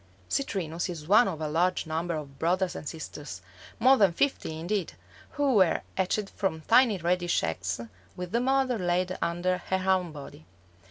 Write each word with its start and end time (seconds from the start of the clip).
Citrinus 0.29 0.89
is 0.89 1.07
one 1.07 1.27
of 1.27 1.39
a 1.41 1.47
large 1.47 1.85
number 1.85 2.15
of 2.15 2.39
brothers 2.39 2.75
and 2.75 2.89
sisters, 2.89 3.43
more 3.77 3.97
than 3.97 4.11
fifty 4.13 4.59
indeed, 4.59 4.93
who 5.33 5.53
were 5.53 5.81
hatched 5.95 6.31
from 6.31 6.61
tiny 6.61 6.97
reddish 6.97 7.43
eggs 7.43 7.79
which 8.15 8.31
the 8.31 8.41
mother 8.41 8.79
laid 8.79 9.15
under 9.21 9.59
her 9.59 9.91
own 9.91 10.11
body. 10.11 10.47